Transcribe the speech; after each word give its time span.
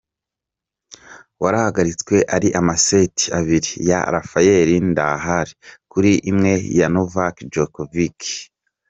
Warahagaritswe 1.41 2.15
ari 2.35 2.49
amaseti 2.59 3.25
abiri 3.39 3.71
ya 3.89 3.99
Rafayeli 4.13 4.75
Nadali 4.85 5.51
kuri 5.91 6.11
imwe 6.31 6.53
ya 6.79 6.87
Novaki 6.93 7.43
jokovici. 7.53 8.35